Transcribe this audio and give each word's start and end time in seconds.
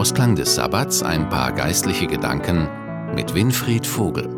Ausklang 0.00 0.34
des 0.34 0.54
Sabbats 0.54 1.02
ein 1.02 1.28
paar 1.28 1.52
geistliche 1.52 2.06
Gedanken 2.06 2.66
mit 3.14 3.34
Winfried 3.34 3.86
Vogel. 3.86 4.30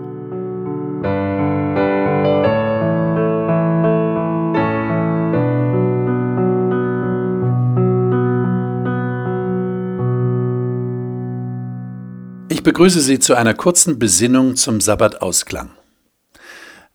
Ich 12.49 12.65
begrüße 12.65 13.01
Sie 13.01 13.21
zu 13.21 13.35
einer 13.35 13.54
kurzen 13.54 14.01
Besinnung 14.01 14.56
zum 14.56 14.81
Sabbatausklang. 14.81 15.71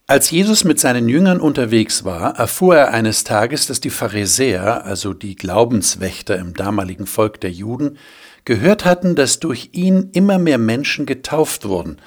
Als 0.09 0.31
Jesus 0.31 0.63
mit 0.63 0.79
seinen 0.79 1.09
Jüngern 1.09 1.41
unterwegs 1.41 2.05
war, 2.05 2.37
erfuhr 2.37 2.77
er 2.77 2.93
eines 2.93 3.25
Tages, 3.25 3.67
dass 3.67 3.81
die 3.81 3.89
Pharisäer, 3.89 4.85
also 4.85 5.13
die 5.13 5.35
Glaubenswächter 5.35 6.37
im 6.37 6.53
damaligen 6.53 7.05
Volk 7.05 7.41
der 7.41 7.51
Juden, 7.51 7.97
gehört 8.45 8.85
hatten, 8.85 9.17
dass 9.17 9.41
durch 9.41 9.71
ihn 9.73 10.11
immer 10.13 10.37
mehr 10.37 10.59
Menschen 10.59 11.05
getauft 11.05 11.65
wurden, 11.67 11.97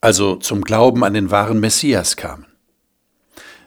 also 0.00 0.36
zum 0.36 0.62
Glauben 0.62 1.04
an 1.04 1.12
den 1.12 1.30
wahren 1.30 1.60
Messias 1.60 2.16
kamen. 2.16 2.46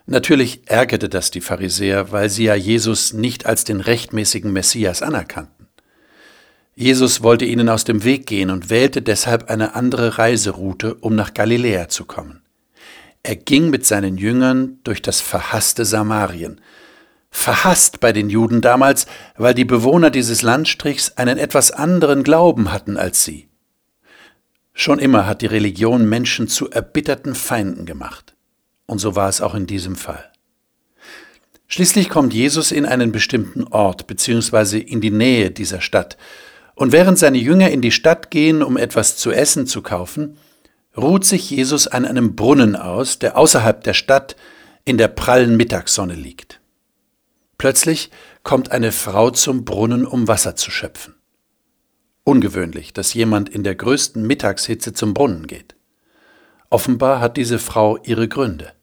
Natürlich 0.07 0.61
ärgerte 0.65 1.07
das 1.07 1.29
die 1.29 1.41
Pharisäer, 1.41 2.11
weil 2.11 2.31
sie 2.31 2.45
ja 2.45 2.55
Jesus 2.55 3.13
nicht 3.13 3.45
als 3.45 3.65
den 3.65 3.81
rechtmäßigen 3.81 4.51
Messias 4.51 5.03
anerkannten. 5.03 5.67
Jesus 6.73 7.21
wollte 7.21 7.45
ihnen 7.45 7.69
aus 7.69 7.83
dem 7.83 8.03
Weg 8.03 8.25
gehen 8.25 8.49
und 8.49 8.71
wählte 8.71 9.03
deshalb 9.03 9.51
eine 9.51 9.75
andere 9.75 10.17
Reiseroute, 10.17 10.95
um 10.95 11.13
nach 11.13 11.35
Galiläa 11.35 11.87
zu 11.87 12.05
kommen. 12.05 12.41
Er 13.25 13.37
ging 13.37 13.71
mit 13.71 13.87
seinen 13.87 14.17
Jüngern 14.19 14.77
durch 14.83 15.01
das 15.01 15.19
verhasste 15.19 15.83
Samarien. 15.83 16.61
Verhasst 17.31 17.99
bei 17.99 18.13
den 18.13 18.29
Juden 18.29 18.61
damals, 18.61 19.07
weil 19.35 19.55
die 19.55 19.65
Bewohner 19.65 20.11
dieses 20.11 20.43
Landstrichs 20.43 21.17
einen 21.17 21.39
etwas 21.39 21.71
anderen 21.71 22.23
Glauben 22.23 22.71
hatten 22.71 22.97
als 22.97 23.23
sie. 23.23 23.47
Schon 24.73 24.99
immer 24.99 25.25
hat 25.25 25.41
die 25.41 25.47
Religion 25.47 26.07
Menschen 26.07 26.47
zu 26.47 26.69
erbitterten 26.69 27.33
Feinden 27.33 27.87
gemacht. 27.87 28.35
Und 28.85 28.99
so 28.99 29.15
war 29.15 29.27
es 29.27 29.41
auch 29.41 29.55
in 29.55 29.65
diesem 29.65 29.95
Fall. 29.95 30.31
Schließlich 31.67 32.09
kommt 32.09 32.31
Jesus 32.31 32.71
in 32.71 32.85
einen 32.85 33.11
bestimmten 33.11 33.63
Ort 33.63 34.05
bzw. 34.05 34.77
in 34.77 35.01
die 35.01 35.09
Nähe 35.09 35.49
dieser 35.49 35.81
Stadt, 35.81 36.15
und 36.75 36.91
während 36.91 37.17
seine 37.17 37.39
Jünger 37.39 37.71
in 37.71 37.81
die 37.81 37.91
Stadt 37.91 38.29
gehen, 38.29 38.61
um 38.61 38.77
etwas 38.77 39.17
zu 39.17 39.31
essen 39.31 39.65
zu 39.65 39.81
kaufen, 39.81 40.37
ruht 40.97 41.25
sich 41.25 41.49
Jesus 41.49 41.87
an 41.87 42.05
einem 42.05 42.35
Brunnen 42.35 42.75
aus, 42.75 43.19
der 43.19 43.37
außerhalb 43.37 43.83
der 43.83 43.93
Stadt 43.93 44.35
in 44.85 44.97
der 44.97 45.07
prallen 45.07 45.57
Mittagssonne 45.57 46.13
liegt. 46.13 46.61
Plötzlich 47.57 48.11
kommt 48.43 48.71
eine 48.71 48.91
Frau 48.91 49.31
zum 49.31 49.65
Brunnen, 49.65 50.05
um 50.05 50.27
Wasser 50.27 50.55
zu 50.55 50.71
schöpfen. 50.71 51.15
Ungewöhnlich, 52.23 52.93
dass 52.93 53.13
jemand 53.13 53.49
in 53.49 53.63
der 53.63 53.75
größten 53.75 54.25
Mittagshitze 54.25 54.93
zum 54.93 55.13
Brunnen 55.13 55.47
geht. 55.47 55.75
Offenbar 56.69 57.19
hat 57.19 57.37
diese 57.37 57.59
Frau 57.59 57.97
ihre 58.03 58.27
Gründe. 58.27 58.73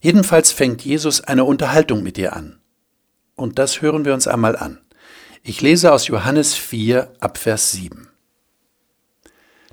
Jedenfalls 0.00 0.52
fängt 0.52 0.84
Jesus 0.84 1.20
eine 1.20 1.44
Unterhaltung 1.44 2.02
mit 2.02 2.18
ihr 2.18 2.34
an. 2.34 2.58
Und 3.34 3.58
das 3.58 3.82
hören 3.82 4.04
wir 4.04 4.14
uns 4.14 4.26
einmal 4.26 4.56
an. 4.56 4.80
Ich 5.42 5.60
lese 5.60 5.92
aus 5.92 6.08
Johannes 6.08 6.54
4 6.54 7.12
ab 7.20 7.38
Vers 7.38 7.72
7. 7.72 8.08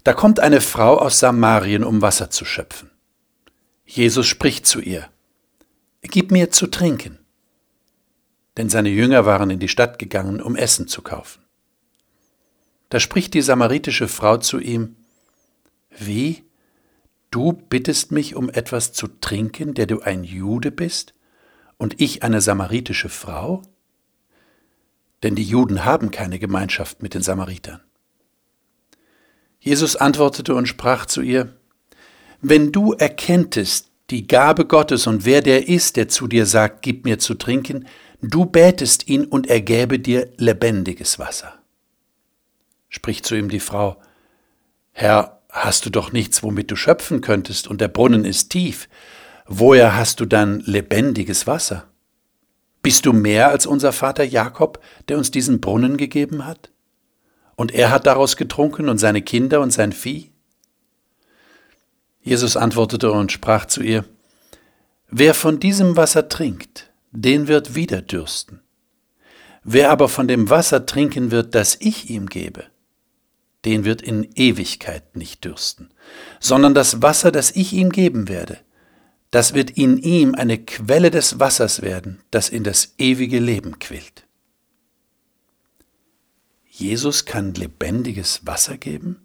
Da 0.04 0.14
kommt 0.14 0.40
eine 0.42 0.60
Frau 0.60 0.98
aus 0.98 1.20
Samarien, 1.20 1.84
um 1.84 2.02
Wasser 2.02 2.30
zu 2.30 2.44
schöpfen. 2.44 2.92
Jesus 3.86 4.28
spricht 4.28 4.66
zu 4.66 4.82
ihr, 4.82 5.10
Gib 6.02 6.32
mir 6.32 6.52
zu 6.52 6.68
trinken. 6.68 7.20
Denn 8.58 8.70
seine 8.70 8.90
Jünger 8.90 9.26
waren 9.26 9.50
in 9.50 9.60
die 9.60 9.70
Stadt 9.70 9.98
gegangen, 9.98 10.42
um 10.42 10.56
Essen 10.58 10.88
zu 10.88 11.02
kaufen. 11.02 11.42
Da 12.90 13.00
spricht 13.00 13.34
die 13.34 13.42
samaritische 13.42 14.08
Frau 14.08 14.38
zu 14.38 14.60
ihm, 14.60 14.98
Wie? 15.90 16.44
Du 17.32 17.54
bittest 17.54 18.12
mich 18.12 18.36
um 18.36 18.50
etwas 18.50 18.94
zu 18.94 19.08
trinken, 19.08 19.74
der 19.74 19.88
du 19.88 20.02
ein 20.02 20.24
Jude 20.24 20.72
bist, 20.72 21.16
und 21.78 22.00
ich 22.00 22.22
eine 22.22 22.42
samaritische 22.42 23.10
Frau? 23.10 23.64
Denn 25.24 25.36
die 25.36 25.44
Juden 25.44 25.86
haben 25.86 26.12
keine 26.12 26.38
Gemeinschaft 26.38 27.02
mit 27.02 27.14
den 27.14 27.24
Samaritern. 27.24 27.82
Jesus 29.64 29.96
antwortete 29.96 30.56
und 30.56 30.68
sprach 30.68 31.06
zu 31.06 31.22
ihr, 31.22 31.54
Wenn 32.42 32.74
du 32.74 32.92
erkenntest 32.92 33.92
die 34.10 34.28
Gabe 34.28 34.66
Gottes 34.66 35.08
und 35.08 35.24
wer 35.24 35.42
der 35.42 35.70
ist, 35.70 35.96
der 35.96 36.10
zu 36.10 36.28
dir 36.28 36.46
sagt, 36.46 36.82
gib 36.82 37.06
mir 37.06 37.18
zu 37.18 37.34
trinken, 37.34 37.88
du 38.22 38.44
bätest 38.44 39.08
ihn 39.08 39.24
und 39.24 39.48
er 39.48 39.62
gäbe 39.62 40.00
dir 40.00 40.30
lebendiges 40.36 41.18
Wasser. 41.18 41.54
Spricht 42.90 43.26
zu 43.26 43.36
ihm 43.36 43.48
die 43.48 43.62
Frau, 43.62 44.02
Herr, 44.92 45.42
hast 45.50 45.86
du 45.86 45.90
doch 45.90 46.12
nichts, 46.12 46.44
womit 46.44 46.70
du 46.70 46.76
schöpfen 46.76 47.22
könntest, 47.22 47.70
und 47.70 47.80
der 47.80 47.88
Brunnen 47.88 48.26
ist 48.26 48.50
tief. 48.50 48.90
Woher 49.48 49.96
hast 49.96 50.20
du 50.20 50.26
dann 50.26 50.60
lebendiges 50.60 51.48
Wasser? 51.48 51.86
Bist 52.82 53.06
du 53.06 53.14
mehr 53.14 53.48
als 53.48 53.66
unser 53.66 53.94
Vater 53.94 54.26
Jakob, 54.26 54.84
der 55.08 55.18
uns 55.18 55.32
diesen 55.32 55.62
Brunnen 55.62 55.96
gegeben 55.96 56.46
hat? 56.46 56.73
Und 57.56 57.74
er 57.74 57.92
hat 57.92 58.08
daraus 58.08 58.38
getrunken 58.38 58.90
und 58.90 58.98
seine 58.98 59.22
Kinder 59.22 59.62
und 59.62 59.72
sein 59.72 59.92
Vieh? 59.92 60.32
Jesus 62.22 62.58
antwortete 62.58 63.12
und 63.12 63.32
sprach 63.32 63.66
zu 63.66 63.82
ihr, 63.82 64.06
Wer 65.10 65.34
von 65.34 65.60
diesem 65.60 65.96
Wasser 65.96 66.30
trinkt, 66.30 66.92
den 67.12 67.48
wird 67.48 67.76
wieder 67.76 68.02
dürsten. 68.02 68.62
Wer 69.64 69.92
aber 69.92 70.10
von 70.10 70.28
dem 70.28 70.50
Wasser 70.50 70.86
trinken 70.86 71.32
wird, 71.32 71.54
das 71.54 71.78
ich 71.80 72.10
ihm 72.10 72.28
gebe, 72.28 72.66
den 73.66 73.86
wird 73.86 74.02
in 74.02 74.30
Ewigkeit 74.36 75.16
nicht 75.16 75.46
dürsten, 75.46 75.90
sondern 76.40 76.74
das 76.74 77.02
Wasser, 77.02 77.32
das 77.32 77.52
ich 77.52 77.74
ihm 77.74 77.92
geben 77.92 78.28
werde, 78.28 78.60
das 79.32 79.54
wird 79.54 79.72
in 79.72 79.98
ihm 79.98 80.36
eine 80.36 80.58
Quelle 80.58 81.12
des 81.12 81.40
Wassers 81.40 81.82
werden, 81.82 82.22
das 82.30 82.50
in 82.50 82.64
das 82.64 82.94
ewige 82.98 83.40
Leben 83.40 83.80
quillt. 83.80 84.23
Jesus 86.76 87.26
kann 87.26 87.54
lebendiges 87.54 88.48
Wasser 88.48 88.78
geben? 88.78 89.24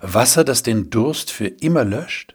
Wasser, 0.00 0.42
das 0.42 0.64
den 0.64 0.90
Durst 0.90 1.30
für 1.30 1.46
immer 1.46 1.84
löscht? 1.84 2.34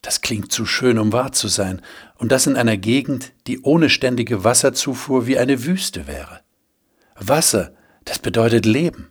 Das 0.00 0.20
klingt 0.20 0.52
zu 0.52 0.64
schön, 0.64 0.96
um 0.96 1.12
wahr 1.12 1.32
zu 1.32 1.48
sein, 1.48 1.82
und 2.18 2.30
das 2.30 2.46
in 2.46 2.54
einer 2.54 2.76
Gegend, 2.76 3.32
die 3.48 3.60
ohne 3.62 3.90
ständige 3.90 4.44
Wasserzufuhr 4.44 5.26
wie 5.26 5.38
eine 5.38 5.64
Wüste 5.64 6.06
wäre. 6.06 6.38
Wasser, 7.16 7.74
das 8.04 8.20
bedeutet 8.20 8.64
Leben. 8.64 9.08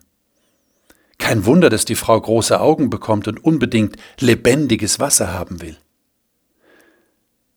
Kein 1.18 1.44
Wunder, 1.44 1.68
dass 1.68 1.84
die 1.84 1.94
Frau 1.94 2.18
große 2.18 2.58
Augen 2.58 2.88
bekommt 2.88 3.28
und 3.28 3.44
unbedingt 3.44 3.96
lebendiges 4.18 4.98
Wasser 4.98 5.30
haben 5.30 5.60
will. 5.60 5.76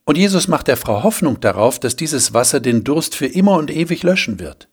Und 0.04 0.18
Jesus 0.18 0.50
macht 0.50 0.68
der 0.68 0.76
Frau 0.76 1.04
Hoffnung 1.04 1.40
darauf, 1.40 1.80
dass 1.80 1.96
dieses 1.96 2.34
Wasser 2.34 2.60
den 2.60 2.84
Durst 2.84 3.16
für 3.16 3.28
immer 3.28 3.56
und 3.56 3.72
ewig 3.72 4.04
löschen 4.04 4.40
wird 4.42 4.68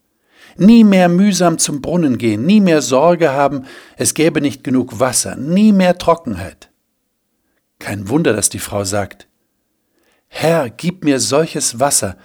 nie 0.60 0.84
mehr 0.84 1.08
mühsam 1.08 1.58
zum 1.58 1.80
Brunnen 1.80 2.18
gehen, 2.18 2.44
nie 2.46 2.60
mehr 2.60 2.82
Sorge 2.82 3.32
haben, 3.32 3.64
es 3.96 4.14
gäbe 4.14 4.40
nicht 4.40 4.64
genug 4.64 5.00
Wasser, 5.00 5.36
nie 5.36 5.72
mehr 5.72 5.98
Trockenheit. 5.98 6.70
Kein 7.78 8.08
Wunder, 8.08 8.32
dass 8.32 8.48
die 8.48 8.58
Frau 8.58 8.84
sagt, 8.84 9.28
Herr, 10.28 10.70
gib 10.70 11.04
mir 11.04 11.20
solches 11.20 11.80
Wasser, 11.80 12.16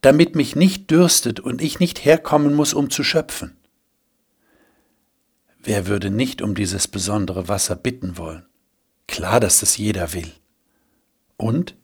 damit 0.00 0.34
mich 0.34 0.56
nicht 0.56 0.90
dürstet 0.90 1.40
und 1.40 1.60
ich 1.60 1.78
nicht 1.78 2.04
herkommen 2.04 2.54
muss, 2.54 2.72
um 2.74 2.90
zu 2.90 3.04
schöpfen. 3.04 3.56
Wer 5.62 5.86
würde 5.86 6.10
nicht 6.10 6.40
um 6.40 6.54
dieses 6.54 6.88
besondere 6.88 7.48
Wasser 7.48 7.76
bitten 7.76 8.16
wollen? 8.16 8.46
Klar, 9.06 9.40
dass 9.40 9.60
das 9.60 9.76
jeder 9.76 10.14
will. 10.14 10.32
Und? 11.36 11.76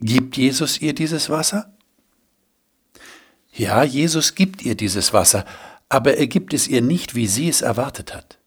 Gibt 0.00 0.36
Jesus 0.36 0.80
ihr 0.80 0.94
dieses 0.94 1.30
Wasser? 1.30 1.77
Ja, 3.58 3.82
Jesus 3.82 4.36
gibt 4.36 4.62
ihr 4.62 4.76
dieses 4.76 5.12
Wasser, 5.12 5.44
aber 5.88 6.16
er 6.16 6.28
gibt 6.28 6.54
es 6.54 6.68
ihr 6.68 6.80
nicht, 6.80 7.16
wie 7.16 7.26
sie 7.26 7.48
es 7.48 7.60
erwartet 7.60 8.14
hat. 8.14 8.38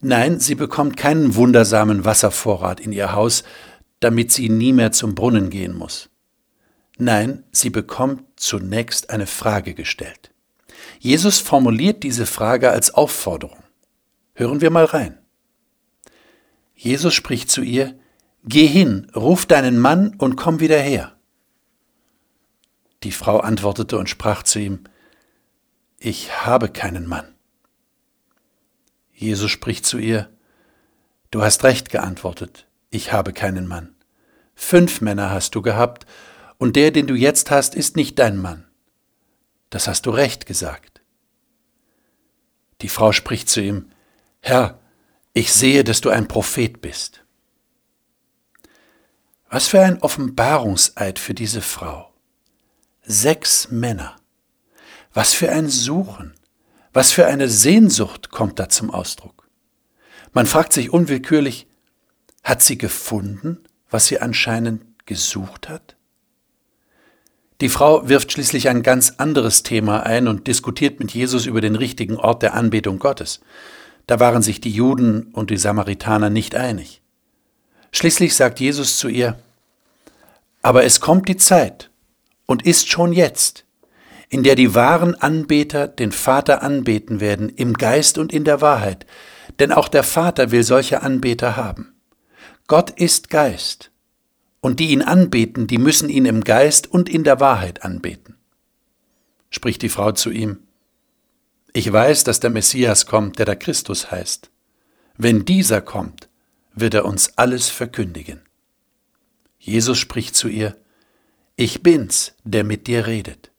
Nein, 0.00 0.40
sie 0.40 0.54
bekommt 0.54 0.96
keinen 0.96 1.34
wundersamen 1.34 2.06
Wasservorrat 2.06 2.80
in 2.80 2.92
ihr 2.92 3.12
Haus, 3.12 3.44
damit 4.00 4.32
sie 4.32 4.48
nie 4.48 4.72
mehr 4.72 4.90
zum 4.90 5.14
Brunnen 5.14 5.50
gehen 5.50 5.76
muss. 5.76 6.08
Nein, 6.96 7.44
sie 7.52 7.68
bekommt 7.68 8.22
zunächst 8.36 9.10
eine 9.10 9.26
Frage 9.26 9.74
gestellt. 9.74 10.30
Jesus 10.98 11.38
formuliert 11.38 12.02
diese 12.02 12.24
Frage 12.24 12.70
als 12.70 12.94
Aufforderung. 12.94 13.62
Hören 14.34 14.62
wir 14.62 14.70
mal 14.70 14.86
rein. 14.86 15.18
Jesus 16.74 17.12
spricht 17.12 17.50
zu 17.50 17.60
ihr, 17.60 17.94
Geh 18.44 18.66
hin, 18.66 19.08
ruf 19.14 19.44
deinen 19.44 19.78
Mann 19.78 20.16
und 20.16 20.36
komm 20.36 20.58
wieder 20.58 20.80
her. 20.80 21.16
Die 23.02 23.12
Frau 23.12 23.40
antwortete 23.40 23.98
und 23.98 24.08
sprach 24.08 24.42
zu 24.42 24.58
ihm, 24.58 24.84
Ich 25.98 26.44
habe 26.46 26.68
keinen 26.68 27.06
Mann. 27.06 27.34
Jesus 29.12 29.50
spricht 29.50 29.86
zu 29.86 29.98
ihr, 29.98 30.30
Du 31.30 31.42
hast 31.42 31.64
recht 31.64 31.88
geantwortet, 31.88 32.66
ich 32.90 33.12
habe 33.12 33.32
keinen 33.32 33.66
Mann. 33.66 33.94
Fünf 34.54 35.00
Männer 35.00 35.30
hast 35.30 35.54
du 35.54 35.62
gehabt, 35.62 36.06
und 36.58 36.76
der, 36.76 36.90
den 36.92 37.06
du 37.06 37.14
jetzt 37.14 37.50
hast, 37.50 37.74
ist 37.74 37.96
nicht 37.96 38.18
dein 38.18 38.36
Mann. 38.36 38.68
Das 39.70 39.88
hast 39.88 40.06
du 40.06 40.10
recht 40.10 40.46
gesagt. 40.46 41.00
Die 42.82 42.88
Frau 42.88 43.12
spricht 43.12 43.48
zu 43.48 43.60
ihm, 43.60 43.90
Herr, 44.40 44.78
ich 45.32 45.52
sehe, 45.52 45.82
dass 45.82 46.02
du 46.02 46.10
ein 46.10 46.28
Prophet 46.28 46.80
bist. 46.80 47.24
Was 49.48 49.68
für 49.68 49.80
ein 49.80 50.02
Offenbarungseid 50.02 51.18
für 51.18 51.34
diese 51.34 51.62
Frau. 51.62 52.11
Sechs 53.04 53.68
Männer. 53.68 54.14
Was 55.12 55.34
für 55.34 55.50
ein 55.50 55.68
Suchen. 55.68 56.34
Was 56.92 57.10
für 57.10 57.26
eine 57.26 57.48
Sehnsucht 57.48 58.30
kommt 58.30 58.60
da 58.60 58.68
zum 58.68 58.92
Ausdruck. 58.92 59.48
Man 60.32 60.46
fragt 60.46 60.72
sich 60.72 60.92
unwillkürlich, 60.92 61.66
hat 62.44 62.62
sie 62.62 62.78
gefunden, 62.78 63.58
was 63.90 64.06
sie 64.06 64.20
anscheinend 64.20 64.84
gesucht 65.04 65.68
hat? 65.68 65.96
Die 67.60 67.68
Frau 67.68 68.08
wirft 68.08 68.32
schließlich 68.32 68.68
ein 68.68 68.84
ganz 68.84 69.14
anderes 69.18 69.64
Thema 69.64 70.04
ein 70.04 70.28
und 70.28 70.46
diskutiert 70.46 71.00
mit 71.00 71.12
Jesus 71.12 71.46
über 71.46 71.60
den 71.60 71.74
richtigen 71.74 72.16
Ort 72.16 72.42
der 72.42 72.54
Anbetung 72.54 73.00
Gottes. 73.00 73.40
Da 74.06 74.20
waren 74.20 74.42
sich 74.42 74.60
die 74.60 74.70
Juden 74.72 75.24
und 75.32 75.50
die 75.50 75.56
Samaritaner 75.56 76.30
nicht 76.30 76.54
einig. 76.54 77.02
Schließlich 77.90 78.36
sagt 78.36 78.60
Jesus 78.60 78.96
zu 78.96 79.08
ihr, 79.08 79.38
Aber 80.60 80.84
es 80.84 81.00
kommt 81.00 81.28
die 81.28 81.36
Zeit 81.36 81.91
und 82.52 82.66
ist 82.66 82.90
schon 82.90 83.14
jetzt, 83.14 83.64
in 84.28 84.42
der 84.42 84.56
die 84.56 84.74
wahren 84.74 85.14
Anbeter 85.14 85.88
den 85.88 86.12
Vater 86.12 86.62
anbeten 86.62 87.18
werden, 87.18 87.48
im 87.48 87.72
Geist 87.72 88.18
und 88.18 88.30
in 88.30 88.44
der 88.44 88.60
Wahrheit, 88.60 89.06
denn 89.58 89.72
auch 89.72 89.88
der 89.88 90.02
Vater 90.02 90.50
will 90.50 90.62
solche 90.62 91.00
Anbeter 91.00 91.56
haben. 91.56 91.94
Gott 92.66 92.90
ist 92.90 93.30
Geist, 93.30 93.90
und 94.60 94.80
die 94.80 94.90
ihn 94.90 95.00
anbeten, 95.00 95.66
die 95.66 95.78
müssen 95.78 96.10
ihn 96.10 96.26
im 96.26 96.44
Geist 96.44 96.86
und 96.86 97.08
in 97.08 97.24
der 97.24 97.40
Wahrheit 97.40 97.86
anbeten. 97.86 98.36
Spricht 99.48 99.80
die 99.80 99.88
Frau 99.88 100.12
zu 100.12 100.30
ihm, 100.30 100.58
Ich 101.72 101.90
weiß, 101.90 102.22
dass 102.24 102.38
der 102.38 102.50
Messias 102.50 103.06
kommt, 103.06 103.38
der 103.38 103.46
der 103.46 103.56
Christus 103.56 104.10
heißt. 104.10 104.50
Wenn 105.16 105.46
dieser 105.46 105.80
kommt, 105.80 106.28
wird 106.74 106.92
er 106.92 107.06
uns 107.06 107.38
alles 107.38 107.70
verkündigen. 107.70 108.42
Jesus 109.58 109.96
spricht 109.96 110.36
zu 110.36 110.48
ihr, 110.48 110.76
Ich 111.64 111.84
bin's, 111.84 112.34
der 112.42 112.64
mit 112.64 112.88
dir 112.88 113.06
redet. 113.06 113.52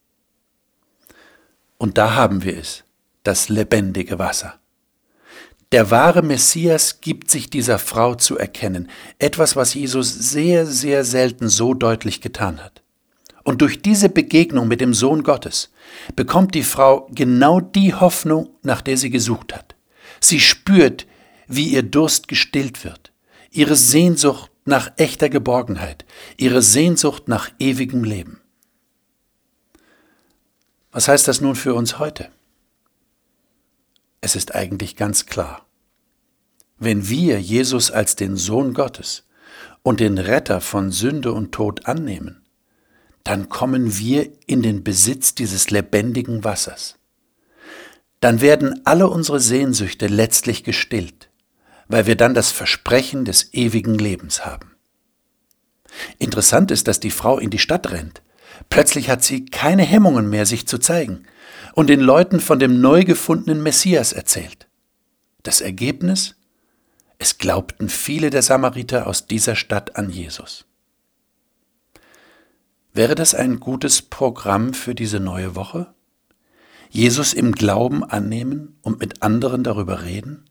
Und 1.78 1.98
da 1.98 2.16
haben 2.16 2.44
wir 2.44 2.58
es, 2.58 2.84
das 3.24 3.48
lebendige 3.48 4.20
Wasser. 4.20 4.60
Der 5.72 5.90
wahre 5.90 6.22
Messias 6.22 7.00
gibt 7.00 7.32
sich 7.32 7.50
dieser 7.50 7.80
Frau 7.80 8.16
zu 8.16 8.38
erkennen, 8.38 8.90
etwas, 9.20 9.56
was 9.56 9.74
Jesus 9.74 10.14
sehr, 10.14 10.66
sehr 10.66 11.06
selten 11.06 11.48
so 11.48 11.74
deutlich 11.74 12.20
getan 12.20 12.62
hat. 12.62 12.84
Und 13.46 13.62
durch 13.62 13.82
diese 13.82 14.10
Begegnung 14.10 14.68
mit 14.68 14.82
dem 14.82 14.94
Sohn 14.94 15.24
Gottes 15.24 15.72
bekommt 16.14 16.56
die 16.56 16.64
Frau 16.64 17.08
genau 17.10 17.62
die 17.62 17.94
Hoffnung, 17.94 18.50
nach 18.64 18.82
der 18.82 18.98
sie 18.98 19.12
gesucht 19.12 19.56
hat. 19.56 19.76
Sie 20.20 20.42
spürt, 20.42 21.08
wie 21.48 21.70
ihr 21.70 21.84
Durst 21.84 22.28
gestillt 22.28 22.84
wird, 22.84 23.14
ihre 23.50 23.78
Sehnsucht 23.78 24.52
nach 24.66 24.92
echter 24.98 25.30
Geborgenheit, 25.30 26.06
ihre 26.38 26.62
Sehnsucht 26.62 27.28
nach 27.28 27.52
ewigem 27.60 28.04
Leben. 28.04 28.42
Was 30.92 31.08
heißt 31.08 31.28
das 31.28 31.42
nun 31.42 31.56
für 31.56 31.74
uns 31.74 32.00
heute? 32.00 32.30
Es 34.22 34.36
ist 34.36 34.56
eigentlich 34.56 34.96
ganz 34.96 35.26
klar. 35.26 35.66
Wenn 36.78 37.10
wir 37.10 37.42
Jesus 37.42 37.92
als 37.92 38.16
den 38.16 38.38
Sohn 38.38 38.74
Gottes 38.74 39.28
und 39.82 40.00
den 40.00 40.18
Retter 40.18 40.62
von 40.62 40.92
Sünde 40.92 41.34
und 41.34 41.52
Tod 41.52 41.88
annehmen, 41.88 42.46
dann 43.24 43.50
kommen 43.50 43.98
wir 43.98 44.32
in 44.48 44.62
den 44.62 44.84
Besitz 44.84 45.34
dieses 45.34 45.72
lebendigen 45.72 46.44
Wassers. 46.44 46.98
Dann 48.20 48.42
werden 48.42 48.82
alle 48.86 49.10
unsere 49.10 49.40
Sehnsüchte 49.40 50.08
letztlich 50.08 50.64
gestillt, 50.64 51.30
weil 51.88 52.06
wir 52.06 52.16
dann 52.16 52.34
das 52.34 52.52
Versprechen 52.52 53.26
des 53.26 53.54
ewigen 53.54 53.96
Lebens 53.96 54.46
haben. 54.46 54.76
Interessant 56.18 56.72
ist, 56.72 56.88
dass 56.88 57.00
die 57.00 57.12
Frau 57.12 57.38
in 57.38 57.50
die 57.50 57.60
Stadt 57.60 57.92
rennt. 57.92 58.22
Plötzlich 58.70 59.10
hat 59.10 59.24
sie 59.24 59.46
keine 59.46 59.84
Hemmungen 59.84 60.30
mehr, 60.30 60.46
sich 60.46 60.68
zu 60.68 60.78
zeigen 60.78 61.24
und 61.74 61.88
den 61.88 62.00
Leuten 62.00 62.40
von 62.40 62.60
dem 62.60 62.82
neu 62.82 63.04
gefundenen 63.04 63.62
Messias 63.62 64.14
erzählt. 64.14 64.68
Das 65.44 65.62
Ergebnis? 65.62 66.36
Es 67.20 67.38
glaubten 67.38 67.90
viele 67.90 68.30
der 68.30 68.42
Samariter 68.42 69.08
aus 69.08 69.28
dieser 69.28 69.56
Stadt 69.56 69.96
an 69.96 70.10
Jesus. 70.10 70.66
Wäre 72.94 73.16
das 73.16 73.34
ein 73.34 73.60
gutes 73.60 74.02
Programm 74.02 74.74
für 74.74 74.94
diese 74.94 75.20
neue 75.20 75.56
Woche? 75.56 75.94
Jesus 76.90 77.34
im 77.34 77.54
Glauben 77.54 78.04
annehmen 78.04 78.78
und 78.84 79.00
mit 79.00 79.24
anderen 79.24 79.64
darüber 79.64 80.04
reden? 80.04 80.46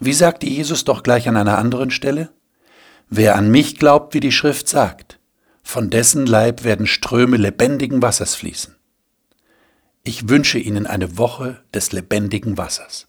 Wie 0.00 0.12
sagte 0.12 0.46
Jesus 0.46 0.84
doch 0.84 1.02
gleich 1.02 1.28
an 1.28 1.36
einer 1.36 1.58
anderen 1.58 1.90
Stelle? 1.90 2.32
Wer 3.08 3.36
an 3.36 3.50
mich 3.50 3.78
glaubt, 3.78 4.14
wie 4.14 4.20
die 4.20 4.32
Schrift 4.32 4.68
sagt, 4.68 5.20
von 5.62 5.90
dessen 5.90 6.26
Leib 6.26 6.64
werden 6.64 6.86
Ströme 6.86 7.36
lebendigen 7.36 8.02
Wassers 8.02 8.34
fließen. 8.34 8.76
Ich 10.02 10.28
wünsche 10.28 10.58
Ihnen 10.58 10.86
eine 10.86 11.16
Woche 11.16 11.62
des 11.72 11.92
lebendigen 11.92 12.58
Wassers. 12.58 13.08